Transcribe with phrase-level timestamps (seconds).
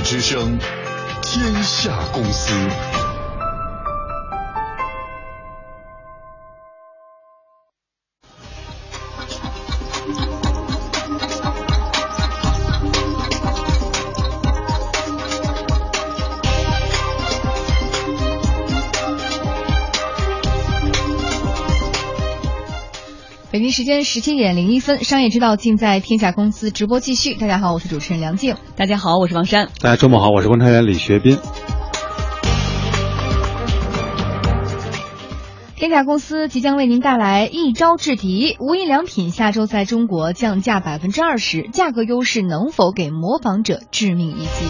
[0.00, 0.58] 之声，
[1.22, 2.52] 天下公司。
[23.52, 27.34] 北京时间十七点零一分，商业之道尽在天下公司直播继续。
[27.34, 28.56] 大家好，我是主持人梁静。
[28.76, 29.68] 大家好，我是王珊。
[29.78, 31.36] 大家周末好，我是观察员李学斌。
[35.76, 44.64] 天下公司即将为您带来一招制敌，无印良品下周在中国降价百分之二十，价格优势能否给模仿者致命一击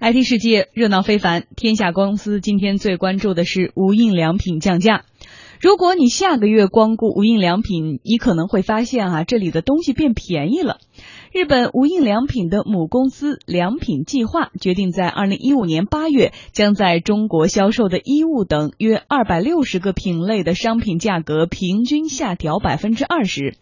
[0.00, 5.02] ？IT 世界热闹非凡，天下公司今天最关注的是无印良品降价。
[5.60, 10.78] 如果你下个月光顾无印良品，你可能会发现啊，这里的东西变便宜了。
[11.32, 23.56] 日本无印良品的母公司良品计划决定，在二零一五年八月，将在中国销售的衣物等约二百六十个品类的商品价格平均下调百分之二十。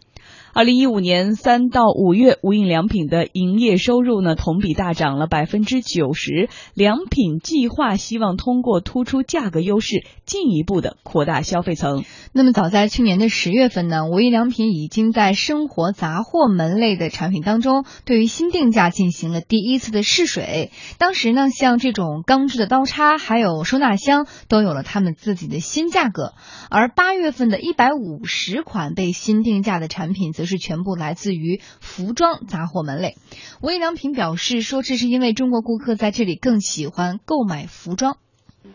[0.55, 6.47] 二零一五年三到五月，无印良品的营业收入呢同比大涨了百分之九十。
[6.75, 12.03] 良品计划希望通过突出价格优势，进一步的扩大消费层。
[12.33, 20.69] 那么早在去年的十月份呢，无印良品已经在生活杂货门类的产品当中，对于新定价进行了第一次的试水。
[20.99, 26.33] 当时呢，像这种钢制的刀叉，还有收纳箱，都有了他们自己的新价格。
[26.69, 33.15] 而八月份的一百五十款被新定价的产品，则则是全部来自于服装杂货门类。
[33.61, 38.17] 无印良品表示说，这是因为中国顾客在这里更喜欢购买服装，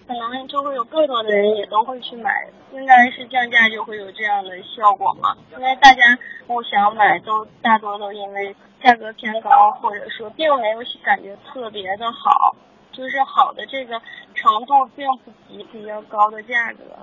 [0.09, 2.31] 可能就会有更多的人也都会去买，
[2.73, 5.37] 应该是降价就会有这样的效果嘛。
[5.53, 6.01] 因为大家
[6.47, 9.51] 不想买，都大多都因为价格偏高，
[9.83, 12.57] 或者说并没有感觉特别的好，
[12.93, 14.01] 就是好的这个
[14.33, 16.97] 程度并不及比较高的价格。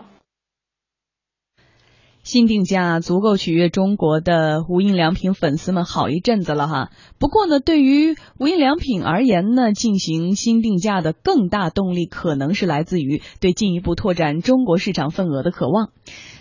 [2.25, 6.89] 新定价足够取悦中国的无印良品粉丝们好一阵子了哈。
[7.19, 15.91] 不过呢，对于无印良品而言呢，进行新定价的更大动力可能是来自于对进一步拓展中国市场份额的渴望。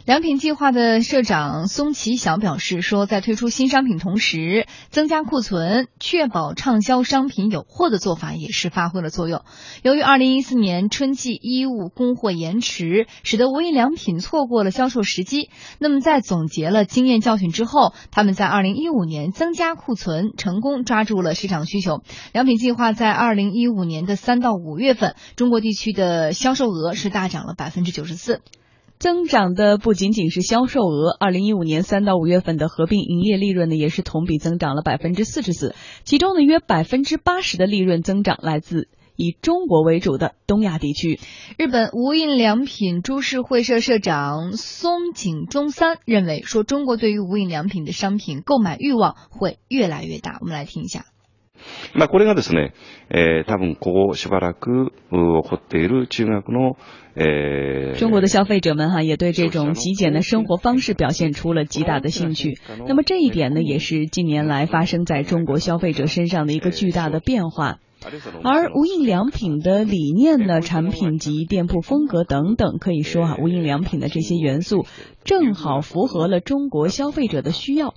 [0.05, 9.41] 良品计划的社长松崎晓表示说，在推出新商品同时，增加库存，确保畅销商品有货的做法也是发挥了作用。
[9.83, 15.49] 由于二零一四年春季衣物供货延迟，使得无印良品错过了销售时机。
[15.79, 22.03] 那么，在总结了经验教训之后，他们在二零一五年增加库存，成功抓住了市场需求。
[22.35, 28.43] 良品计划在二零一五年的三到五月份，中国地区的销售额是大涨了百分之九十四。
[28.99, 35.75] 增长的不仅仅是销售额，二零一五年三到五月份的合并营业利润呢，也是同比增长了百分之四十四，
[36.05, 41.21] 其中呢约百分之八十的利润增长来自以中国为主的东亚地区。
[41.59, 50.39] 日本无印良品株式会社社长松井中三认为，说中国对于无印良品的商品购买欲望会越来越大。
[50.41, 51.05] 我们来听一下。
[51.94, 52.74] まあこれがですね、
[53.10, 56.78] え多分ここしばらく起こっている中学の
[57.16, 62.58] 中国的消费者们哈也对这种极简的生活方式表现出了极大的兴趣。
[62.88, 67.80] 那么这一点呢，也是近年来发生在中国消费者身上的一个巨大的变化。
[68.43, 74.85] 而无印良品的理念呢、产品及店铺风格等等，可以说啊，无印良品的这些元素
[75.25, 77.95] 正好符合了中国消费者的需要。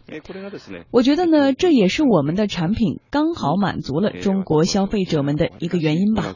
[0.92, 6.36] 我觉得呢，这也是我们的产品刚好满足了中国消费者们的一个原因吧。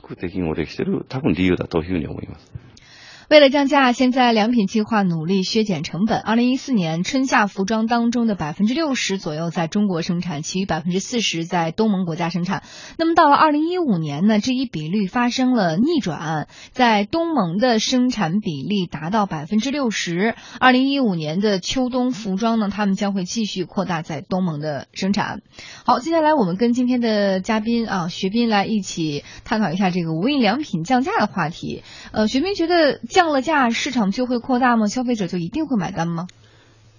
[3.31, 6.19] 为了降价，现在良品计划努力削减成本。
[6.19, 12.61] 二零一四年春夏服装当中的百分之六十左右在中国生产，其余百分之四十在东盟国家生产。
[12.97, 20.35] 那么到了二零一五年呢，这一比率发生了逆转，在东盟的生产比例达到百分之六十。
[20.59, 25.41] 二零一五年的秋冬服装呢，他们将会继续扩大在东盟的生产。
[25.85, 31.81] 好，接下来我们跟今天的嘉宾啊，学斌来一起探讨一下这个无印良品降价的话题。
[32.11, 33.20] 呃，学斌觉得降。
[33.21, 34.87] 降了价，市场就会扩大吗？
[34.87, 36.25] 消费者就一定会买单吗？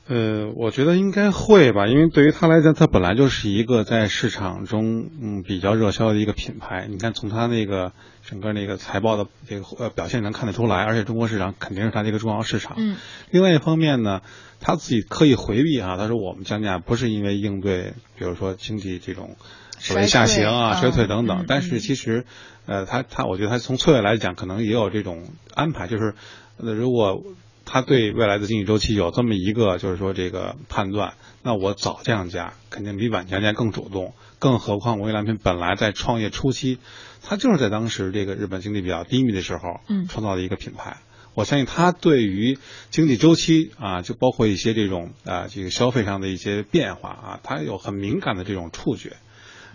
[0.06, 6.86] 呃，我觉得应该会吧，因为对于他来讲，他本来就是一个在市场中嗯比较热销的一个品牌。
[6.88, 7.90] 你看，从他那个
[8.24, 12.76] 整个那个财报的这个呃表现能看得出来，而且中国市场肯定是他的一个重要市场。
[12.76, 12.94] 嗯。
[13.30, 14.20] 另外一方面呢，
[14.60, 19.34] 他自己刻意回避啊，他说我们降价不是因为应对，比如说经济这种
[19.82, 21.44] 所谓下行啊、衰退等等。
[21.46, 22.24] 但是其实。
[22.64, 26.14] 呃，他他，我觉得他从策略来讲，可能也有这种安排，就是，
[26.58, 27.24] 呃，如果
[27.64, 34.14] 他对未来的经济周期有这么一个就是说这个判断，那我早降价肯定比晚降价更主动。
[34.38, 36.78] 更何况无印良品本来在创业初期，
[37.20, 40.98] 它就是在当时这个日本经济比较低迷的时候，嗯创造的一个品牌。
[41.34, 42.58] 我相信它对于
[42.90, 49.16] 经济周期啊，就包括一些这种啊这个消费上的一些变化啊，它有很敏感的这种触觉。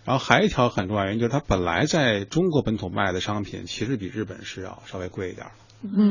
[0.08, 5.52] 然后还有一条很重要原因就是，它本来在中国本土卖的商品其实比日本是要稍微贵一点啊，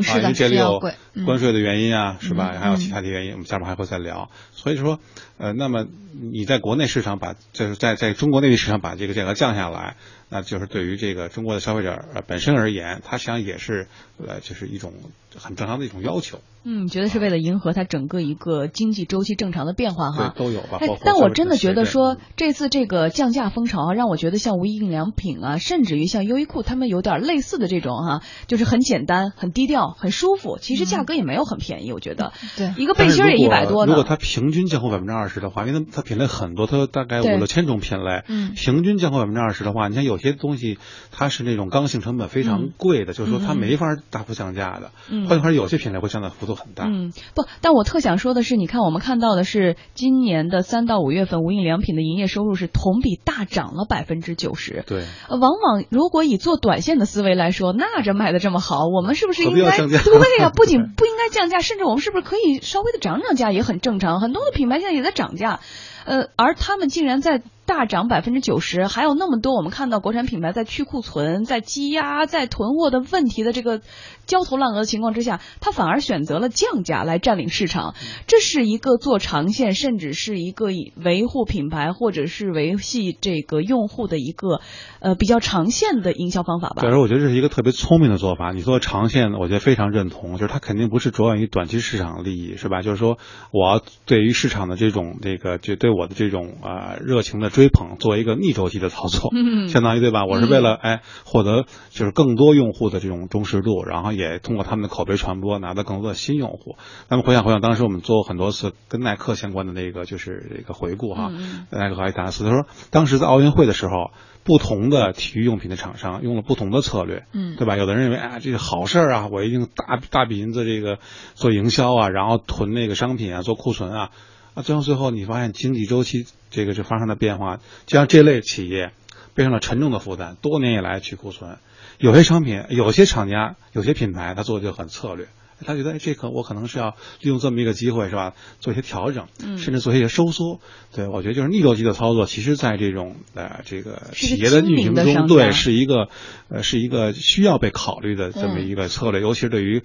[0.03, 0.81] 是的，因为这里有
[1.25, 2.53] 关税的原因啊，是吧？
[2.53, 4.31] 嗯还有其他的原因，我们下面还会再聊。
[4.53, 5.01] 所以说，
[5.39, 9.97] 呃，那么你在国内市场把，就是在在中国内地市场把这个价格降下来，
[10.29, 13.89] 那就是对于这个中国的消费者呃本身而言，它实际上也是
[14.19, 14.93] 呃，就是一种
[15.39, 16.41] 很正常的一种要求。
[16.69, 20.35] 嗯，觉得是为了迎合它整个一个经济周期正常的变化哈。
[20.37, 20.81] 对，都有吧。
[21.05, 33.93] 但我真的觉得说嗯，这次这个降价风潮啊，让我觉得像无印良品啊，甚至于像优衣库，他们有点类似的这种哈、就是很简单、很低调、很舒服，其实价格也没有很便宜，我觉得对一个背心儿也一百多呢。
[33.93, 40.79] 如果它平均降货百分之二十的话，因为它它品类很多，它大概五六千种品类，嗯平均降货百分之二十的话，你像有些东西
[41.13, 44.91] 它是那种刚性成本非常贵的，就是说它没法大幅降价的。
[45.09, 46.85] 嗯换句话说，有些品类会降的幅度很大。
[46.87, 54.85] 嗯，不，但我特想说的是，你看我们看到的是今年的三到五月份，无印良品的营业收入是同比大涨了百分之九十。
[54.87, 64.21] 对，呃，往往如果以做短线的思维来说，那这卖的这么好，我们是不是应该 对呀、不仅不应该降价，甚至我们是不是可以稍微的涨涨价也很正常？
[64.21, 65.61] 很多的品牌现在也在涨价，
[66.05, 73.81] 呃，而他们竟然在大涨百分之九十，还有那么多我们看到国产品牌在去库存、在积压、在囤货的问题的这个
[74.25, 77.95] 焦头烂额的情况之下，他反而选择了降价来占领市场，
[78.27, 84.61] 这是一个做长线，甚至是一个以维护品牌或者是维系这个用户的一个
[85.01, 86.91] 呃比较长线的营销方法吧对，。
[86.91, 88.53] 而我觉得这是一个特别聪明的做法。
[88.53, 92.81] 你做长线，我觉得非常认同，就是它肯定不是着眼于短期市场利益，是吧？
[92.83, 93.19] 就是说，
[93.51, 100.27] 我要对于市场的这种这个，就对我的这种啊、热情的追捧，做一个逆周期的操作，嗯相当于对吧？
[100.27, 106.77] 我是为了哎获得就是更多用户的这种忠实度，然后也通过他们的口碑传播，拿到更多的新用户。
[107.09, 114.11] 那么回想回想，当时我们做过很多次跟耐克相关的那个就是这个回顾哈，嗯耐克和阿迪达斯，他说当时在奥运会的时候。
[114.47, 117.77] 不同的体育用品的厂商用了不同的策略，嗯对吧？
[117.77, 121.01] 有的人认为，啊，这是好事儿啊，我一定大大笔银子这个
[121.35, 124.11] 做营销啊，然后囤那个商品啊，做库存啊，
[124.57, 128.91] 啊，最后最后你发现经济周期这个是发生了变化，就让这类企业
[129.35, 131.59] 背上了沉重的负担，多年以来去库存，
[131.99, 135.29] 有些商品，有些厂家，有些品牌，他做的就很策略。
[135.65, 138.35] 他觉得，哎，这可我可能是要利用这么一个机会，是吧？
[138.61, 140.61] 做一些调整，嗯甚至做一些收缩。
[140.95, 146.09] 对我觉得就是逆周期的操作，其实在这种呃这个企业的运行中，对，是一个
[146.49, 149.83] 呃是一个需要被考虑的这么一个策略，尤其是对于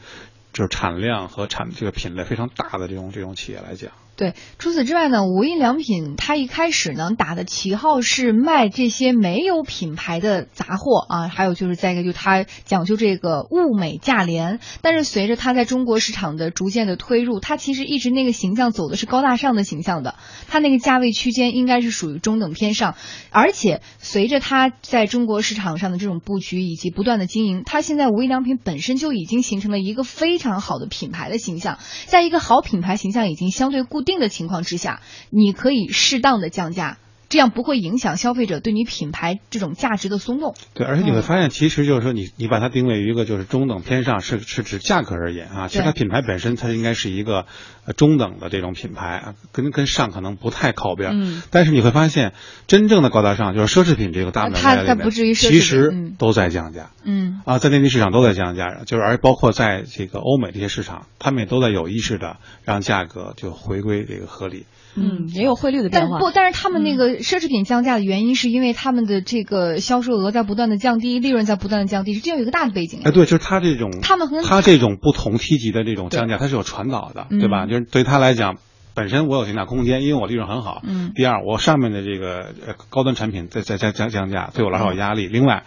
[0.52, 3.92] 就是产量和产这个品类非常大的这种这种企业来讲。
[4.18, 20.14] 对，除此之外呢，无印良品它一开始呢打的旗号是卖这些没有品牌的杂货啊，还有就是再一个就是它讲究这个物美价廉，但是随着它在中国市场的逐渐的推入，它其实一直那个形象走的是高大上的形象的，
[20.48, 22.94] 它那个价位区间应该是属于中等偏上，
[23.32, 36.98] 而且随着它在中国市场上的这种布局以及不断的经营，它现在无印良品本身就已经形成了一个非常好的品牌的形象，在一个好品牌形象已经相对固定定的情况之下，你可以适当的降价。
[37.32, 40.54] 这样不会影响消费者对你品牌这种价值的松动。
[40.74, 45.68] 对，而且你会嗯发现，其实就是说你，你把它定位于一个就是中等偏上，是是指价格而言啊。
[45.70, 47.46] 其实它品牌本身它应该是一个
[47.86, 51.12] 呃中等的这种品牌啊，跟跟上可能不太靠边。
[51.14, 51.42] 嗯。
[51.50, 52.34] 但是你会发现，
[52.68, 56.92] 真正的高大上就是奢侈品这个大门它它不至于奢侈品其实嗯都在降价。
[57.04, 64.66] 嗯啊，在内地市场都在降价，就是而包括在这个欧美这些市场，他们也都在有意识的让价格就回归这个合理。
[64.96, 66.18] 嗯，也有汇率的变化。
[66.18, 73.02] 但不，但是他们那个奢侈品降价的原因，是因为他们的这个销售额在不断的降低，利润在不断的降低，是这样有一个大的背景。
[73.04, 77.66] 哎，对，就是他这种，他们和它这种不同梯级的这种降价，它是有传导的，对吧？
[77.66, 78.58] 嗯就是对他来讲，
[78.94, 80.82] 本身我有降价空间，因为我利润很好。
[80.84, 85.28] 嗯第二，我上面的这个呃高端产品在在在降降价，对我来说有压力。
[85.28, 85.64] 另外，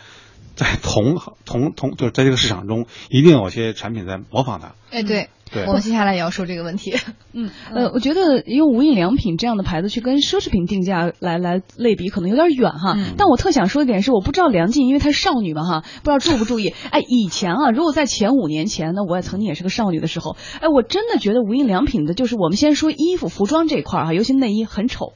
[0.54, 4.74] 在同同同就是在这个市场中，一定有些产品在模仿它。
[4.90, 6.94] 哎，对，对我们接下来也要说这个问题。
[7.32, 12.94] 嗯，呃，我觉得用无印良品这样的牌子去跟奢侈品定价来来类比，可能有点远哈。
[12.96, 16.74] 嗯但我特想说一点是，我不知道梁静，因为她是少女嘛哈，不知道注不注意。
[16.90, 25.12] 哎，以前啊，如果在前五年前呢，我也曾经也是个少女的时候，哎，我真的觉得无印良品的，就是我们先说衣服、服装这一块儿哈，尤其内衣很丑。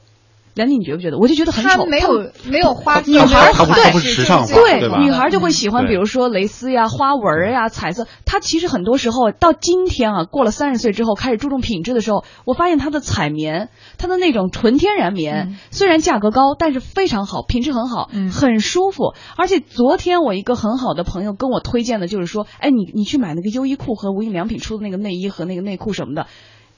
[0.59, 1.17] 梁丽，你觉不觉得？
[1.17, 8.07] 我就觉得很丑，他没有没有花，女孩他不不时尚化对对女孩就会喜欢，比如说蕾丝呀、花纹呀、彩色。
[8.25, 19.13] 她其实很多时候到今天啊，过了三十岁之后，开始注重品质的时候，我发现她的彩棉，她的那种纯天然棉，嗯虽然价格高，但是非常好，品质很好，嗯很舒服。
[19.37, 26.27] 而且昨天我一个很好的朋友跟我推荐的就是说，哎，你你去买那个优衣库和无印良品出的那个内衣和那个内裤什么的。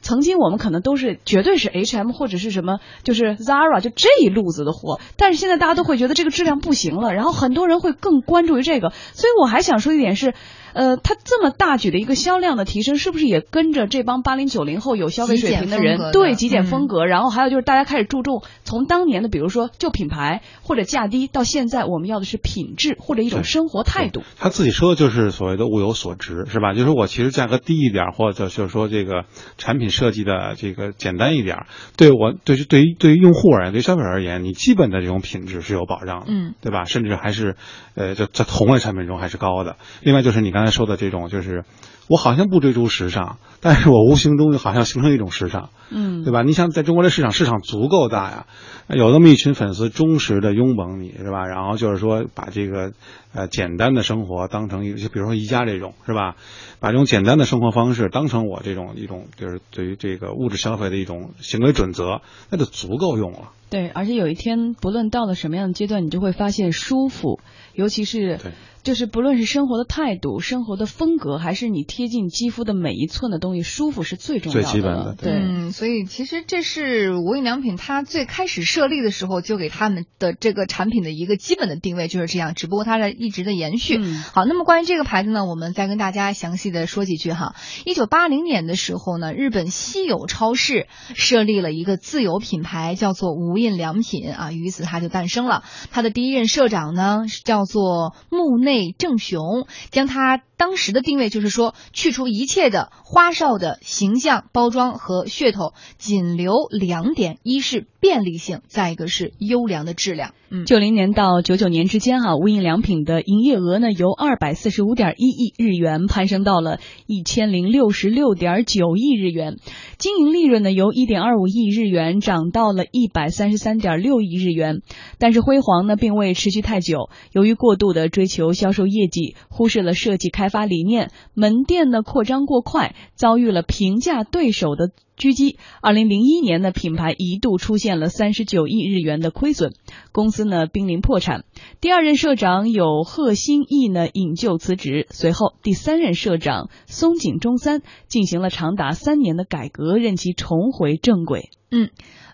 [0.02, 10.34] 曾经我们可能都是绝对是 H&M 或者是什么，就是 Zara 就这一路子的货，但是现在大家都会觉得这个质量不行了，然后很多人会更关注于这个，所以我还想说一点是，
[10.74, 24.22] 呃，它这么大举的一个销量的提升，是不是也跟着这帮八零九零后有消费水平的人极简风格的对极简嗯风格，然后还有就是大家开始注重从当年的比如说就品牌或者价低，到现在我们要的是品质或者一种生活态度。
[24.40, 26.74] 他自己说的就是所谓的物有所值，是吧？
[26.74, 29.26] 就是我其实价格低一点，或者就是说这个
[29.58, 31.66] 产品设计的这个简单一点，
[31.98, 36.86] 对我对于对于对于用户而言，对于消费者而言，你基本的这种品质是有保障的，嗯，对吧？
[36.86, 37.56] 甚至还是
[37.96, 39.76] 呃，在在同类产品中还是高的。
[40.02, 41.64] 另外就是你刚刚才说的这种，就是
[42.08, 46.42] 我好像不追逐时尚，但是我无形中好像形成一种时尚，嗯，对吧？
[46.42, 48.48] 你想在中国的市场，市场足够大呀，
[48.90, 51.46] 有那么一群粉丝忠实的拥捧你，是吧？
[51.46, 52.92] 然后就是说把这个
[53.34, 56.36] 呃简单的生活当成一个，就比如说宜家这种，是吧？
[56.80, 63.52] 把这种简单的生活方式当成我这种一种就是对于这个物质消费的一种行为准则，那就足够用了。
[63.70, 67.40] 对，而且有一天，不论到了什么样的阶段，你就会发现舒服，
[67.74, 68.52] 尤其是对
[68.84, 83.98] 就是不论是生活的态度、生活的风格，还是你贴近肌肤的每一寸的东西，舒服是最重要的最基本的对，嗯，所以其实这是无印良品它最开始设立的时候就给他们的这个产品的一个基本的定位就是这样，只不过它在一直的延续。
[83.98, 87.56] 嗯好，那么关于这个牌子呢，我们再跟大家详细的说几句哈。
[87.86, 95.64] 一九八零年的时候呢，日本稀有超市设立了一个自有品牌，叫做无印良品啊，于此它就诞生了。
[95.92, 110.34] 它的第一任社长呢是叫做木内正雄，将它当时的定位就是说，去除一切的花哨的形象、包装和噱头，仅留两点：一是便利性，再一个是优良的质量。
[110.50, 119.58] 嗯，九零年到九九年之间哈、无印良品的营业额呢由二百四十五点一亿日元攀升到了一千零六十六点九亿日元，
[119.98, 124.82] 经营利润呢由一点二五亿日元涨到了一百三十三点六亿日元。
[125.20, 135.58] 但是辉煌呢并未持续太久，由于过度的追求销售业绩，忽视了设计开发理念，门店呢扩张过快，遭遇了平价对手的狙击。
[135.82, 139.72] 二零零一年呢，品牌一度出现了三十九亿日元的亏损，
[140.12, 141.46] 公司呢濒临破产。
[141.80, 151.52] 第二任社长有贺新义呢引咎辞职，随后第三任社长松井中三进行了长达三年的改革，任其重回正轨。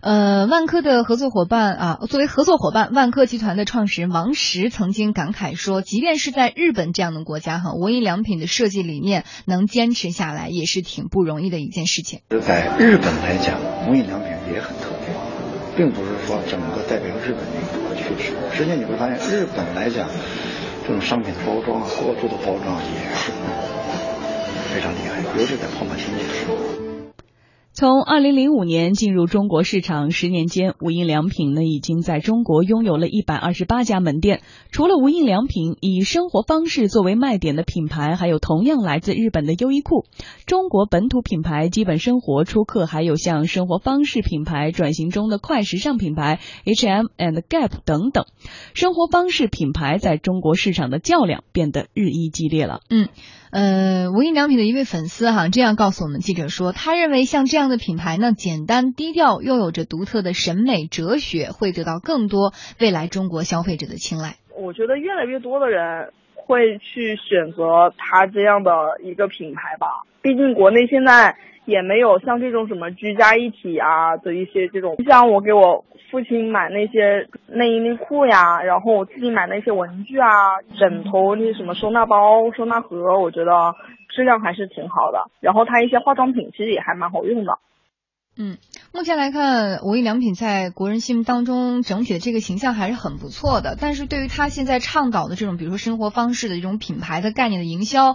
[0.02, 12.22] 呃，万科的合作伙伴啊，作为合作伙伴，万科集团的创始人王石曾经感慨说，即便是在日本这样的国家哈，无印良品的设计理念能坚持下来，也是挺不容易的一件事情。
[12.42, 15.14] 在日本来讲，无印良品也很特别，
[15.76, 18.34] 并不是说整个代表日本的一个趋势。
[18.54, 20.08] 实际上你会发现，日本来讲，
[20.88, 23.32] 这种商品的包装啊，过度的包装也是
[24.74, 26.87] 非常厉害，尤其在泡沫经济的时候。
[27.80, 34.42] 从二零零五年进入中国市场十年间，无印良品呢已经在中国拥有了一百二十八家门店。
[34.72, 40.06] 除了无印良品以生活方式作为卖点的品牌，还有同样来自日本的优衣库。
[40.48, 48.26] 中国本土品牌基本生活出客，还有像生活方式品牌转型中的快时尚品牌 H&M and Gap 等等。
[48.74, 52.80] 生活方式品牌在中国市场的较量变得日益激烈了。
[52.90, 53.08] 嗯，
[53.52, 64.36] 呃，无印良品的一位粉丝哈这样告诉我们记者说，他认为像这样的品牌呢，简单低调，又有着独特的审美哲学，会得到更多未来中国消费者的青睐。
[64.56, 68.72] 我觉得越来越多的人会去选择他这样的
[69.04, 70.04] 一个品牌吧。
[70.22, 71.38] 毕竟国内现在
[71.68, 80.28] 也没有像这种什么居家一体啊的一些这种，像我给我父亲买那些内衣内裤呀，然后我自己买那些文具啊、
[80.80, 83.76] 枕头那些什么收纳包、收纳盒，我觉得
[84.16, 85.30] 质量还是挺好的。
[85.42, 87.60] 然后它一些化妆品其实也还蛮好用的。
[88.40, 88.60] 嗯，
[88.94, 93.76] 目前来看，无印良品在国人心目当中整体的这个形象还是很不错的。
[93.82, 98.14] 但是对于他现在倡导的这种，比如说生活方式的这种品牌的概念的营销，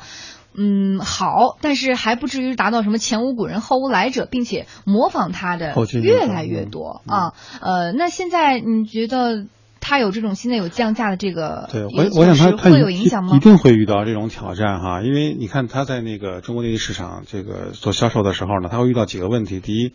[0.56, 7.32] 嗯，好，但是还不至于达到什么前无古人后无来者，并且模仿他的越来越多嗯啊。
[7.60, 9.46] 呃，那现在你觉得
[9.80, 13.40] 他有这种现在有降价的这个对，我我想它它会有影响吗一？
[13.40, 19.58] 定会遇到这种挑战哈，因为你看他在那个中国内地市场这个做销售的时候呢，他会遇到几个问题。
[19.58, 19.92] 第一，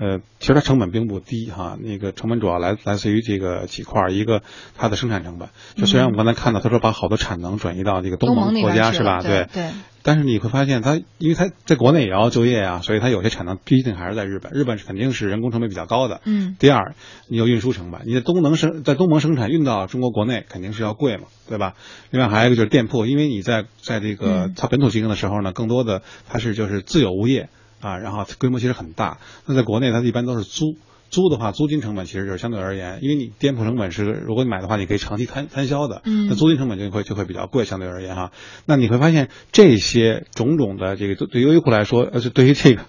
[0.00, 4.42] 呃，其实它成本并不低哈，那个成本主要来来自于这个几块儿，一个
[4.76, 9.20] 它的生产成本，就虽然我们刚才看到他说把好多产能转移到这个东盟国家是吧？
[9.20, 9.68] 对对
[10.02, 16.22] 但是你会发现它，因为它在国内也要就业啊，所以它有些产能毕竟还是在日本，日本是肯定是人工成本比较高的。
[16.24, 16.94] 嗯第二，
[17.28, 21.74] 你有运输成本，你在东能生在东盟生产运到中国国内肯定是要贵嘛，对吧？
[22.10, 29.18] 另外还有一个就是店铺，因为你在在这个嗯它本土经营的时候呢，更多的它是就是自有物业啊，然后规模其实很大。
[29.46, 30.76] 那在国内它一般都是租。
[31.12, 38.30] 租的话，租金成本其实就是相对而言，因为你店铺成本是，如果你买的话，你可以长期摊摊销的，嗯那租金成本就会就会比较贵，相对而言哈。
[38.64, 42.82] 那你会发现这些种种的这个对优衣库来说，呃，是对于这个，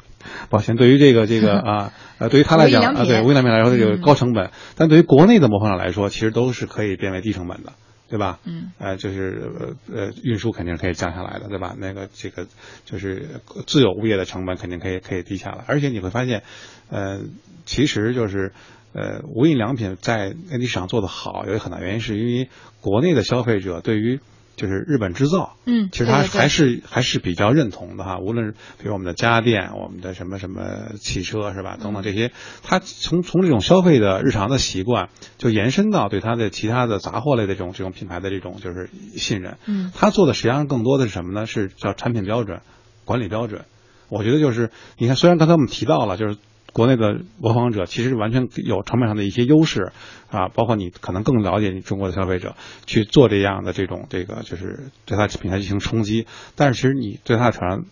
[0.52, 7.74] 抱歉，对于这个这个 啊，呃，对于他来讲啊，对无印良品来说，这个嗯高成本，但对于国内的模仿厂来说，其实都是可以变为低成本的。
[8.12, 8.40] 对吧？
[8.44, 11.74] 嗯，呃，就是呃呃，运输肯定是可以降下来的，对吧？
[11.80, 12.46] 那个这个
[12.84, 16.44] 就是自有物业的成本肯定可以可以低下来，而且你会发现，
[16.90, 17.22] 呃，
[17.66, 18.52] 其实就是
[18.92, 22.50] 呃，无印良品在内地市场做得好，有一个很大原因是因为
[22.82, 24.20] 国内的消费者对于
[24.62, 28.20] 就是日本制造，嗯其实他还是还是比较认同的哈。
[28.20, 39.58] 无论是比如我们的家电、我们的什么什么汽车是吧，等等这些，他从从这种消费的日常的习惯，就延伸到对他的其他的杂货类的这种这种品牌的这种就是信任。
[39.66, 41.48] 嗯他做的实际上更多的是什么呢？
[41.48, 42.62] 是叫产品标准、
[43.04, 43.66] 管理标准。
[44.10, 46.38] 我觉得就是你看，虽然刚才我们提到了，就是
[46.74, 49.92] 国内的模仿者其实完全有成本上的一些优势
[50.30, 57.84] 啊，包括你可能更了解你中国的消费者去做这样的这种这个就是对它品牌进行冲击，但是其实你对它的挑战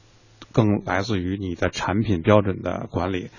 [0.52, 3.30] 更来自于你的产品标准的管理。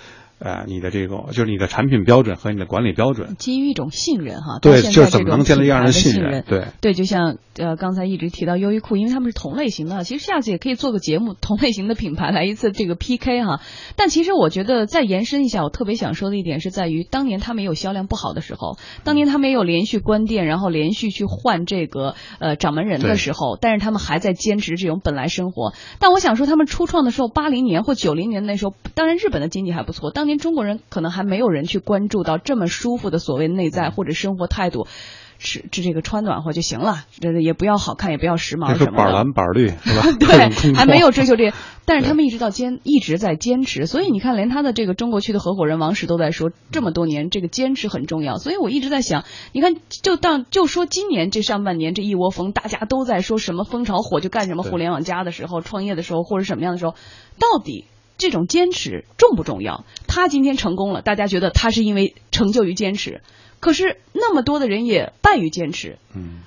[0.41, 13.61] 呃，你的这个就是你的产品标准和你的管理标准，基于一种信任哈，对就是怎么能建立让人信任对对，就像呃刚才一直提到优衣库，因为他们是同类型的，其实下次也可以做个节目，同类型的品牌来一次这个 PK 哈。
[13.97, 25.75] 但其实我觉得再延伸一下，我特别想说的一点是在于，当年他们也有销量不好的时候，当年他们也有连续关店，然后连续去换这个呃掌门人的时候，但是他们还在坚持这种本来生活。
[25.99, 34.86] 但我想说，他们初创的时候，八零年或九零年那时候，当然日本的经济还不错，当年中国人可能还没有人去关注到这么舒服的所谓内在或者生活态度。
[35.43, 38.93] 是是这个穿暖和就行了，这也不要好看，也不要时髦什么的。
[38.93, 40.02] 板蓝板绿 是吧？
[40.21, 48.36] 对，还没有追求这个， 但是他们一直到坚一直在坚持，所以你看，连他的这个中国区的合伙人王石都在说，这么多年这个坚持很重要。
[48.36, 56.93] 所以我一直在想，你看，就当就说今年这上半年这一窝蜂，大家都在说什么风潮火就干什么，互联网加的时候、创业的时候或者什么样的时候，
[57.38, 57.86] 到底
[58.21, 59.85] 这种坚持重不重要？
[60.06, 63.23] 他今天成功了，大家觉得他是因为成就于坚持，
[63.59, 65.99] 可是那么多的人也败于坚持。
[66.15, 66.43] 嗯。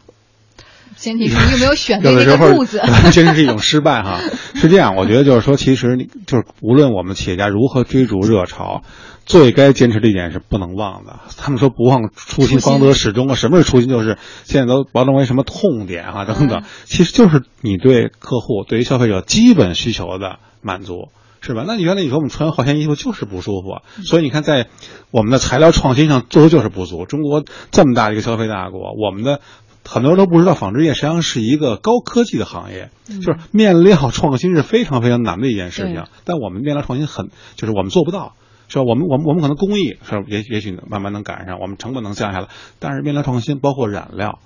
[0.96, 2.80] 前提是你有没有选对那有的时候个路子？
[3.12, 4.22] 真是一种失败哈。
[4.54, 8.84] 是这样，我觉得就是说，其实你就是无论我们企业家如何追逐热潮，
[9.26, 11.20] 最该坚持的一点是不能忘的。
[11.36, 13.36] 他们说不忘初心，方得始终啊。
[13.36, 13.90] 什么是初心？
[13.90, 21.10] 就是现在都包装为什么痛点啊等等，其实就是你对客户、对于消费者基本需求的满足。
[21.46, 21.66] 是吧？
[21.68, 24.70] 那你原来你说我们穿化纤衣服就是不舒服啊，所以你看在
[25.12, 27.06] 我们的材料创新上做的就是不足。
[27.06, 29.42] 中国这么大一个消费大国，我们的
[29.86, 36.06] 很多人都不知道，纺织业实际上是一个高科技的行业，就是面料创新是非常非常难的一件事情。
[36.24, 38.36] 但我们面料创新很，就是我们做不到，
[38.70, 38.86] 是吧？
[38.88, 42.48] 我们我们我们可能工艺是吧也也许慢慢能赶上，我们成本能降下来，
[42.80, 44.40] 但是面料创新包括染料。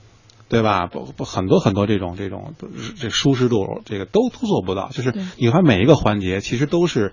[0.49, 0.87] 对吧？
[0.87, 2.53] 不不，很多很多这种这种
[2.99, 4.89] 这舒适度，这个都都做不到。
[4.89, 7.11] 就是对你看每一个环节，其实都是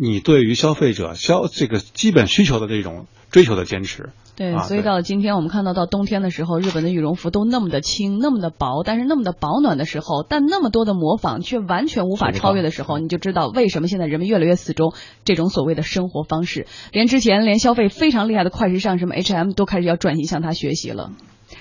[0.00, 4.10] 你对于消费者消这个基本需求的这种追求的坚持。
[4.36, 14.92] 对，啊所以到了今天，我们看到到冬天的时候，日本的羽绒服都那么的轻，那么的薄，但是那么的保暖的时候，但那么多的模仿却完全无法超越的时候，你就知道为什么现在人们越来越死忠
[15.24, 16.66] 这种所谓的生活方式。
[16.92, 21.12] 连之前连消费非常厉害的快时尚什么 H&M 都开始要转型向他学习了。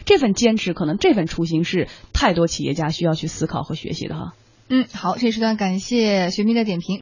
[0.06, 4.34] 这份坚持，可能这份初心是太多企业家需要去思考和学习的哈。
[4.68, 6.94] 嗯，好，这时段感谢学迷的点评。